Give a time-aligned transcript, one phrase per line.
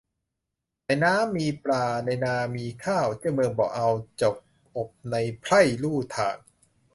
[0.85, 3.87] ในน้ำมีปลาในนามีข้าว เจ้าเมืองบ่เอา
[4.21, 4.35] จก
[4.75, 6.37] อบในไพร่ลู่ทาง